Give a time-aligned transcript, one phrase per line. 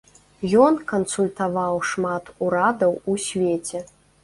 [0.61, 3.87] Ён кансультаваў шмат урадаў у свеце.